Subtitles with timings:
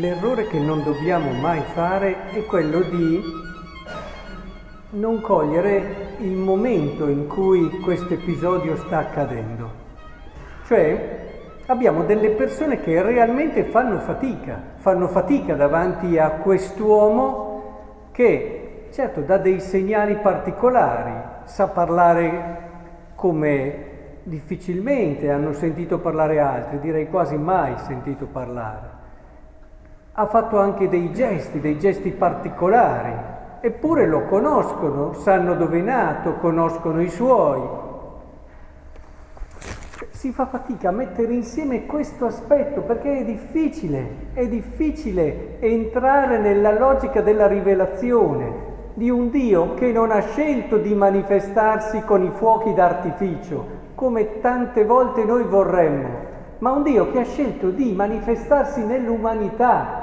[0.00, 3.22] l'errore che non dobbiamo mai fare è quello di
[4.92, 9.70] non cogliere il momento in cui questo episodio sta accadendo.
[10.64, 11.28] Cioè
[11.66, 19.36] abbiamo delle persone che realmente fanno fatica, fanno fatica davanti a quest'uomo che certo dà
[19.36, 21.12] dei segnali particolari,
[21.44, 22.68] sa parlare
[23.14, 23.88] come
[24.22, 28.99] difficilmente hanno sentito parlare altri, direi quasi mai sentito parlare.
[30.12, 33.12] Ha fatto anche dei gesti, dei gesti particolari,
[33.60, 37.60] eppure lo conoscono, sanno dove è nato, conoscono i suoi,
[40.20, 46.78] si fa fatica a mettere insieme questo aspetto perché è difficile, è difficile entrare nella
[46.78, 52.74] logica della rivelazione di un Dio che non ha scelto di manifestarsi con i fuochi
[52.74, 53.64] d'artificio,
[53.94, 56.08] come tante volte noi vorremmo,
[56.58, 59.99] ma un Dio che ha scelto di manifestarsi nell'umanità,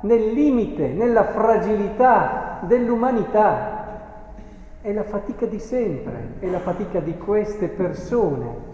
[0.00, 3.78] nel limite, nella fragilità dell'umanità.
[4.80, 8.68] È la fatica di sempre, è la fatica di queste persone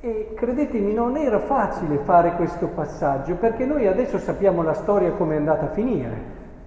[0.00, 5.34] e credetemi, non era facile fare questo passaggio perché noi adesso sappiamo la storia come
[5.34, 6.16] è andata a finire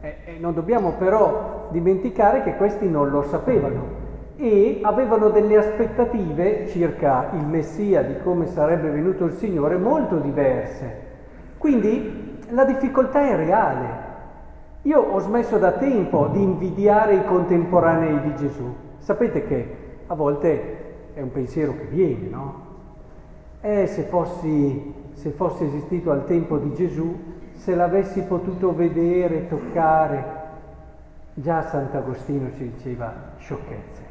[0.01, 4.05] e, e non dobbiamo però dimenticare che questi non lo sapevano
[4.37, 11.05] e avevano delle aspettative circa il Messia, di come sarebbe venuto il Signore, molto diverse.
[11.57, 14.05] Quindi la difficoltà è reale.
[14.83, 18.73] Io ho smesso da tempo di invidiare i contemporanei di Gesù.
[18.99, 19.75] Sapete che
[20.07, 22.65] a volte è un pensiero che viene, no?
[23.61, 30.23] Eh, se fossi, se fossi esistito al tempo di Gesù, se l'avessi potuto vedere, toccare,
[31.33, 34.03] già Sant'Agostino ci diceva sciocchezze,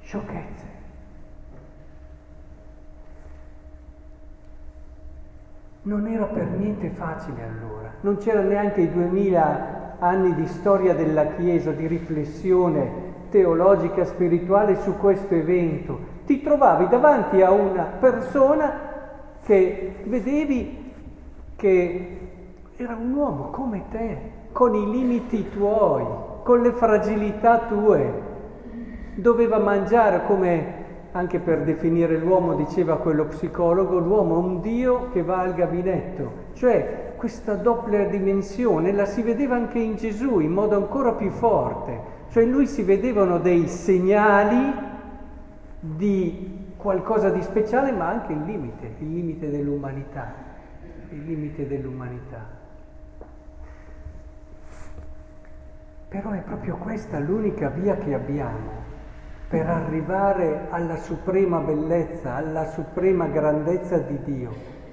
[0.00, 0.73] sciocchezze.
[5.86, 11.26] Non era per niente facile allora, non c'era neanche i duemila anni di storia della
[11.34, 16.12] Chiesa, di riflessione teologica, spirituale su questo evento.
[16.24, 18.72] Ti trovavi davanti a una persona
[19.44, 20.92] che vedevi
[21.54, 22.18] che
[22.76, 24.18] era un uomo come te,
[24.52, 26.06] con i limiti tuoi,
[26.44, 28.22] con le fragilità tue.
[29.16, 30.83] Doveva mangiare come
[31.16, 36.52] anche per definire l'uomo diceva quello psicologo, l'uomo è un Dio che va al gabinetto.
[36.54, 42.12] Cioè questa doppia dimensione la si vedeva anche in Gesù in modo ancora più forte.
[42.30, 44.74] Cioè in lui si vedevano dei segnali
[45.78, 50.34] di qualcosa di speciale, ma anche il limite, il limite dell'umanità,
[51.10, 52.44] il limite dell'umanità.
[56.08, 58.92] Però è proprio questa l'unica via che abbiamo
[59.48, 64.50] per arrivare alla suprema bellezza, alla suprema grandezza di Dio.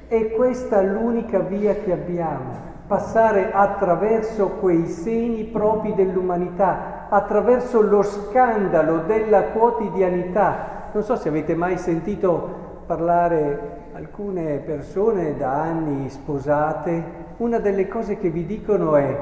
[0.08, 9.00] È questa l'unica via che abbiamo, passare attraverso quei segni propri dell'umanità, attraverso lo scandalo
[9.00, 17.04] della quotidianità, non so se avete mai sentito parlare alcune persone da anni sposate,
[17.38, 19.18] una delle cose che vi dicono è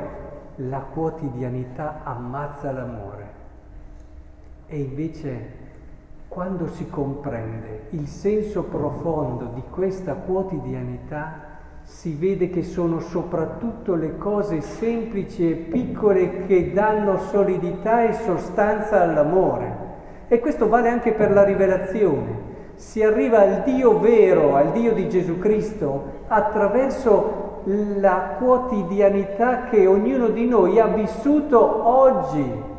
[0.55, 3.37] la quotidianità ammazza l'amore.
[4.69, 5.57] E invece
[6.27, 11.47] quando si comprende il senso profondo di questa quotidianità,
[11.81, 19.01] si vede che sono soprattutto le cose semplici e piccole che danno solidità e sostanza
[19.01, 19.87] all'amore.
[20.27, 22.47] E questo vale anche per la rivelazione.
[22.75, 30.27] Si arriva al Dio vero, al Dio di Gesù Cristo, attraverso la quotidianità che ognuno
[30.27, 32.77] di noi ha vissuto oggi.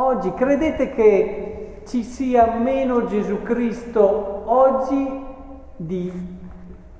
[0.00, 5.24] Oggi credete che ci sia meno Gesù Cristo oggi
[5.74, 6.12] di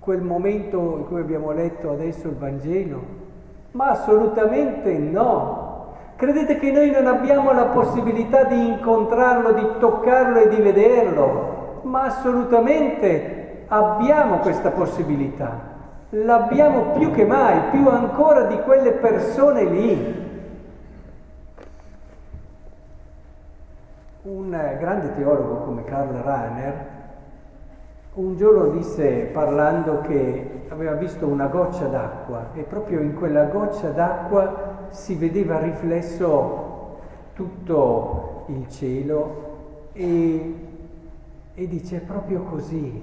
[0.00, 3.00] quel momento in cui abbiamo letto adesso il Vangelo?
[3.70, 5.94] Ma assolutamente no.
[6.16, 11.82] Credete che noi non abbiamo la possibilità di incontrarlo, di toccarlo e di vederlo?
[11.82, 15.56] Ma assolutamente abbiamo questa possibilità.
[16.08, 20.17] L'abbiamo più che mai, più ancora di quelle persone lì.
[24.28, 26.86] Un grande teologo come Karl Rahner
[28.12, 33.88] un giorno disse, parlando, che aveva visto una goccia d'acqua e proprio in quella goccia
[33.88, 36.98] d'acqua si vedeva riflesso
[37.32, 40.54] tutto il cielo e,
[41.54, 43.02] e dice proprio così,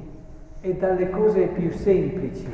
[0.59, 2.51] è dalle cose più semplici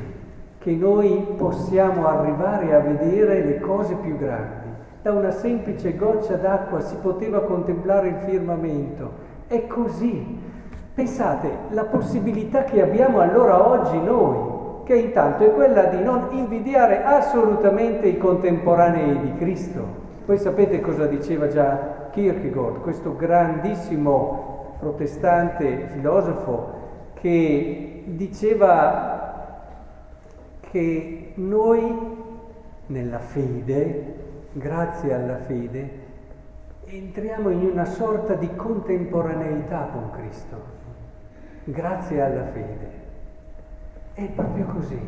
[0.60, 4.61] che noi possiamo arrivare a vedere le cose più grandi.
[5.02, 9.30] Da una semplice goccia d'acqua si poteva contemplare il firmamento.
[9.48, 10.40] È così,
[10.94, 17.04] Pensate, la possibilità che abbiamo allora oggi noi che intanto è quella di non invidiare
[17.04, 19.84] assolutamente i contemporanei di Cristo.
[20.26, 26.80] Voi sapete cosa diceva già Kierkegaard, questo grandissimo protestante filosofo
[27.14, 29.60] che diceva
[30.72, 32.18] che noi
[32.88, 34.16] nella fede,
[34.54, 35.90] grazie alla fede,
[36.86, 40.58] entriamo in una sorta di contemporaneità con Cristo,
[41.64, 43.00] grazie alla fede.
[44.14, 45.00] È proprio così.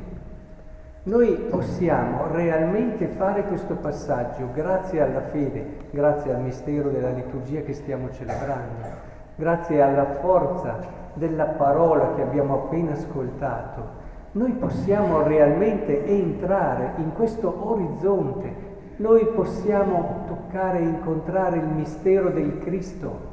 [1.06, 7.74] Noi possiamo realmente fare questo passaggio grazie alla fede, grazie al mistero della liturgia che
[7.74, 8.88] stiamo celebrando,
[9.36, 14.02] grazie alla forza della parola che abbiamo appena ascoltato.
[14.32, 18.63] Noi possiamo realmente entrare in questo orizzonte,
[19.04, 23.32] noi possiamo toccare e incontrare il mistero del Cristo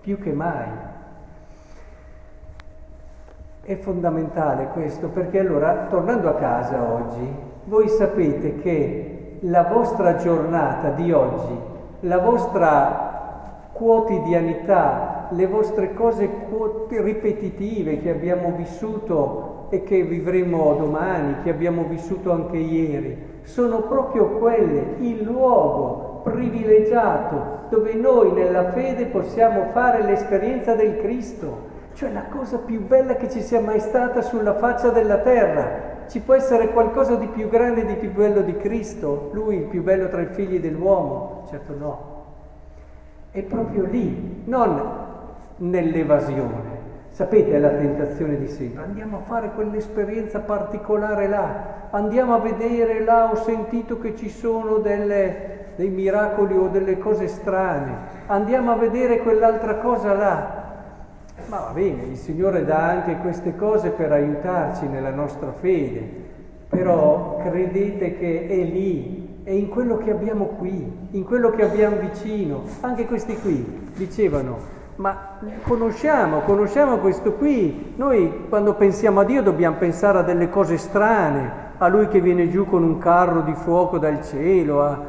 [0.00, 0.66] più che mai.
[3.60, 7.28] È fondamentale questo perché allora, tornando a casa oggi,
[7.64, 11.58] voi sapete che la vostra giornata di oggi,
[12.00, 16.30] la vostra quotidianità, le vostre cose
[16.88, 24.38] ripetitive che abbiamo vissuto e che vivremo domani, che abbiamo vissuto anche ieri, sono proprio
[24.38, 32.26] quelle, il luogo privilegiato dove noi nella fede possiamo fare l'esperienza del Cristo cioè la
[32.26, 36.06] cosa più bella che ci sia mai stata sulla faccia della terra.
[36.06, 39.30] Ci può essere qualcosa di più grande di più bello di Cristo?
[39.32, 41.46] Lui il più bello tra i figli dell'uomo?
[41.50, 42.24] Certo no.
[43.32, 44.80] È proprio lì, non
[45.56, 46.77] nell'evasione.
[47.18, 53.32] Sapete la tentazione di sempre, andiamo a fare quell'esperienza particolare là, andiamo a vedere là,
[53.32, 57.92] ho sentito che ci sono delle, dei miracoli o delle cose strane,
[58.28, 60.74] andiamo a vedere quell'altra cosa là,
[61.48, 66.00] ma va bene, il Signore dà anche queste cose per aiutarci nella nostra fede,
[66.68, 71.96] però credete che è lì, è in quello che abbiamo qui, in quello che abbiamo
[71.96, 72.62] vicino.
[72.82, 77.94] Anche questi qui dicevano, ma conosciamo, conosciamo questo qui.
[77.96, 82.48] Noi quando pensiamo a Dio dobbiamo pensare a delle cose strane, a Lui che viene
[82.48, 84.82] giù con un carro di fuoco dal cielo.
[84.82, 85.00] A...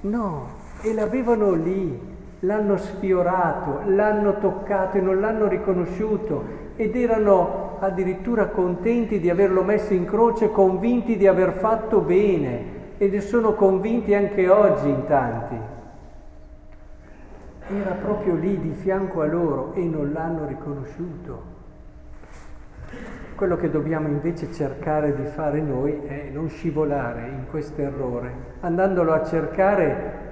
[0.00, 0.48] No,
[0.82, 9.18] e l'avevano lì l'hanno sfiorato, l'hanno toccato e non l'hanno riconosciuto ed erano addirittura contenti
[9.20, 14.88] di averlo messo in croce, convinti di aver fatto bene ed sono convinti anche oggi
[14.88, 15.75] in tanti.
[17.68, 21.54] Era proprio lì di fianco a loro e non l'hanno riconosciuto.
[23.34, 29.12] Quello che dobbiamo invece cercare di fare noi è non scivolare in questo errore, andandolo
[29.12, 30.24] a cercare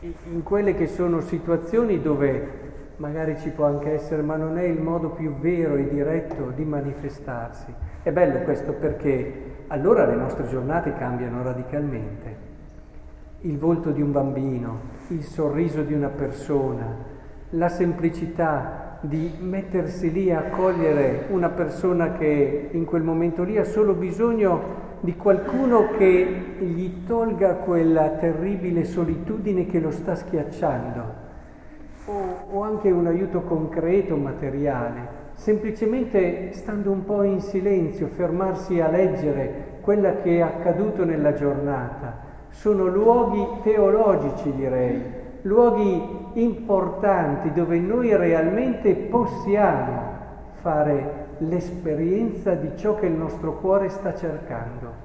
[0.00, 2.62] in quelle che sono situazioni dove
[2.96, 6.64] magari ci può anche essere, ma non è il modo più vero e diretto di
[6.64, 7.74] manifestarsi.
[8.02, 12.53] È bello questo perché allora le nostre giornate cambiano radicalmente.
[13.44, 16.96] Il volto di un bambino, il sorriso di una persona,
[17.50, 23.64] la semplicità di mettersi lì a accogliere una persona che in quel momento lì ha
[23.64, 24.62] solo bisogno
[25.00, 31.14] di qualcuno che gli tolga quella terribile solitudine che lo sta schiacciando,
[32.06, 38.88] o, o anche un aiuto concreto, materiale, semplicemente stando un po' in silenzio, fermarsi a
[38.88, 42.23] leggere quella che è accaduto nella giornata.
[42.54, 45.02] Sono luoghi teologici, direi,
[45.42, 50.12] luoghi importanti dove noi realmente possiamo
[50.62, 55.02] fare l'esperienza di ciò che il nostro cuore sta cercando.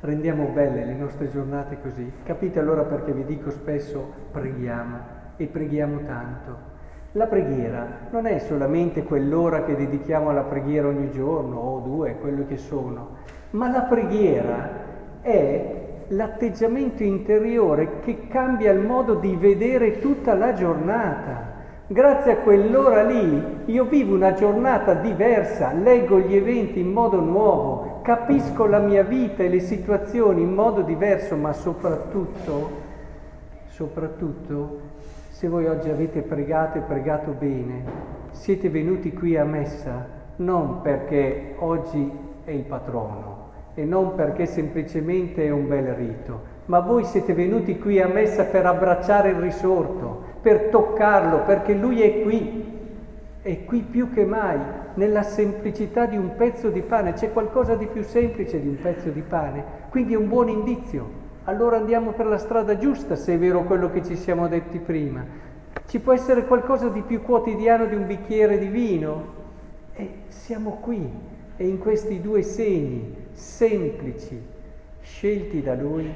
[0.00, 2.10] Rendiamo belle le nostre giornate così.
[2.24, 4.96] Capite allora perché vi dico spesso preghiamo
[5.36, 6.72] e preghiamo tanto.
[7.12, 12.44] La preghiera non è solamente quell'ora che dedichiamo alla preghiera ogni giorno o due, quello
[12.46, 13.08] che sono,
[13.50, 14.70] ma la preghiera
[15.20, 15.82] è
[16.14, 21.52] l'atteggiamento interiore che cambia il modo di vedere tutta la giornata.
[21.86, 28.00] Grazie a quell'ora lì io vivo una giornata diversa, leggo gli eventi in modo nuovo,
[28.02, 32.70] capisco la mia vita e le situazioni in modo diverso, ma soprattutto,
[33.66, 34.80] soprattutto,
[35.28, 37.84] se voi oggi avete pregato e pregato bene,
[38.30, 42.10] siete venuti qui a messa non perché oggi
[42.44, 43.43] è il patrono
[43.74, 48.44] e non perché semplicemente è un bel rito, ma voi siete venuti qui a messa
[48.44, 52.72] per abbracciare il risorto, per toccarlo, perché Lui è qui,
[53.42, 54.58] è qui più che mai,
[54.94, 57.14] nella semplicità di un pezzo di pane.
[57.14, 61.22] C'è qualcosa di più semplice di un pezzo di pane, quindi è un buon indizio.
[61.44, 65.24] Allora andiamo per la strada giusta, se è vero quello che ci siamo detti prima.
[65.86, 69.42] Ci può essere qualcosa di più quotidiano di un bicchiere di vino?
[69.94, 74.40] E siamo qui, E in questi due segni semplici,
[75.02, 76.10] scelti da Lui,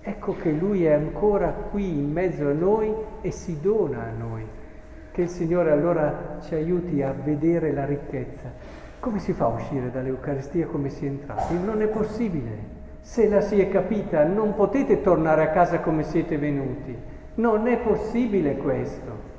[0.00, 4.44] ecco che Lui è ancora qui in mezzo a noi e si dona a noi.
[5.12, 8.50] Che il Signore allora ci aiuti a vedere la ricchezza.
[8.98, 11.54] Come si fa a uscire dall'Eucaristia come si è entrati?
[11.58, 12.80] Non è possibile.
[13.00, 16.96] Se la si è capita, non potete tornare a casa come siete venuti.
[17.34, 19.31] Non è possibile questo.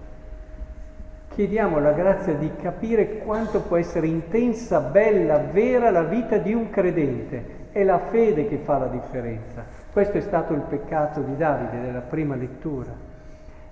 [1.33, 6.69] Chiediamo la grazia di capire quanto può essere intensa, bella, vera la vita di un
[6.69, 7.71] credente.
[7.71, 9.65] È la fede che fa la differenza.
[9.91, 12.91] Questo è stato il peccato di Davide nella prima lettura.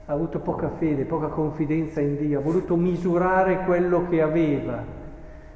[0.07, 4.83] Ha avuto poca fede, poca confidenza in Dio, ha voluto misurare quello che aveva.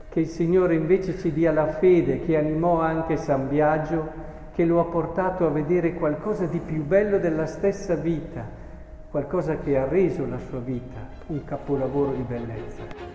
[0.08, 4.08] Che il Signore invece ci dia la fede che animò anche San Biagio,
[4.54, 8.64] che lo ha portato a vedere qualcosa di più bello della stessa vita
[9.16, 13.15] qualcosa che ha reso la sua vita un capolavoro di bellezza.